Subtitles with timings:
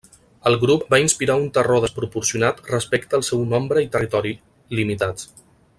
[0.51, 4.33] El grup va inspirar un terror desproporcionat respecte al seu nombre i territori
[4.81, 5.33] limitats.